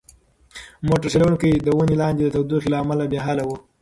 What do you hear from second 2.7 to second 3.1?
له امله